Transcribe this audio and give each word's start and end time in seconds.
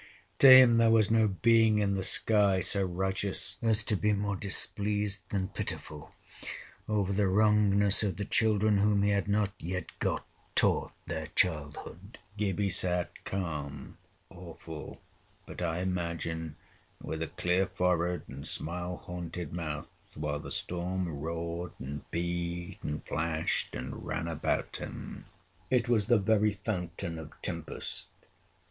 To 0.39 0.49
him 0.49 0.77
there 0.77 0.89
was 0.89 1.11
no 1.11 1.27
being 1.27 1.77
in 1.77 1.93
the 1.93 2.01
sky 2.01 2.59
so 2.59 2.81
righteous 2.81 3.57
as 3.61 3.83
to 3.83 3.95
be 3.95 4.13
more 4.13 4.35
displeased 4.35 5.21
than 5.29 5.49
pitiful 5.49 6.11
over 6.89 7.13
the 7.13 7.27
wrongness 7.27 8.01
of 8.01 8.17
the 8.17 8.25
children 8.25 8.79
whom 8.79 9.03
he 9.03 9.11
had 9.11 9.27
not 9.27 9.53
yet 9.59 9.85
got 9.99 10.25
taught 10.55 10.91
their 11.05 11.27
childhood. 11.27 12.17
Gibbie 12.35 12.71
sat 12.71 13.23
calm, 13.25 13.99
awe 14.31 14.55
ful, 14.55 14.99
but, 15.45 15.61
I 15.61 15.81
imagine, 15.81 16.55
with 16.99 17.21
a 17.21 17.27
clear 17.27 17.67
forehead 17.67 18.23
and 18.27 18.47
smile 18.47 18.97
haunted 18.97 19.53
mouth, 19.53 19.91
while 20.15 20.39
the 20.39 20.49
storm 20.49 21.09
roared 21.09 21.73
and 21.77 22.09
beat 22.09 22.79
and 22.81 23.05
flashed 23.05 23.75
and 23.75 24.03
ran 24.03 24.27
about 24.27 24.77
him. 24.77 25.25
It 25.69 25.87
was 25.87 26.07
the 26.07 26.17
very 26.17 26.53
fountain 26.53 27.19
of 27.19 27.39
tempest. 27.43 28.07